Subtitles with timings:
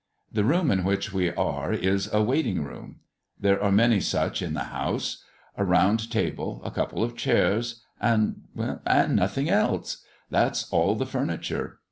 [0.31, 3.01] The room in which we are is a waiting room.
[3.39, 5.23] There are many such in the house.
[5.57, 8.41] A round table, a couple of chairs, and
[8.83, 10.03] and nothing else!
[10.31, 11.77] that's all the furniture.